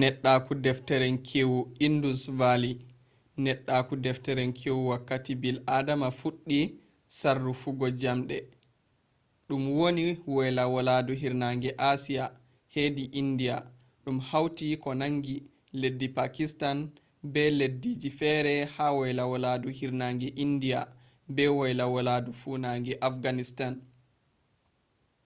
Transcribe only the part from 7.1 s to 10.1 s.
sarrufuggo jamde dum wonni